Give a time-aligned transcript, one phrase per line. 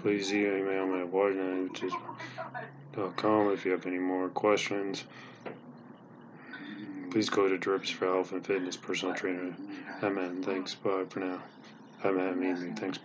[0.00, 5.04] please email me at whitenightwitches.com if you have any more questions.
[7.10, 9.54] Please go to Drips for Health and Fitness Personal Trainer.
[10.02, 10.42] Amen.
[10.42, 10.74] Thanks.
[10.74, 11.42] Bye for now.
[12.04, 12.74] Amen.
[12.76, 12.98] Thanks.
[12.98, 13.04] Bye.